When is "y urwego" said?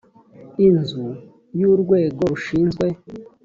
1.57-2.21